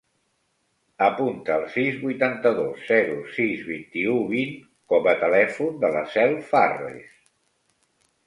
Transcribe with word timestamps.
Apunta 1.07 1.57
el 1.59 1.65
sis, 1.73 1.97
vuitanta-dos, 2.05 2.79
zero, 2.87 3.19
sis, 3.35 3.61
vint-i-u, 3.67 4.15
vint 4.33 4.57
com 4.93 5.09
a 5.11 5.15
telèfon 5.25 5.77
de 5.83 5.91
la 5.97 6.01
Cel 6.15 6.33
Farres. 6.49 7.13